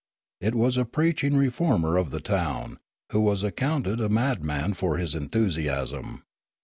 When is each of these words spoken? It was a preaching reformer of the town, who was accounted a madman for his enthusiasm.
It 0.39 0.55
was 0.55 0.77
a 0.77 0.85
preaching 0.85 1.35
reformer 1.37 1.95
of 1.97 2.09
the 2.09 2.19
town, 2.21 2.79
who 3.11 3.21
was 3.21 3.43
accounted 3.43 4.01
a 4.01 4.09
madman 4.09 4.73
for 4.73 4.97
his 4.97 5.13
enthusiasm. 5.13 6.23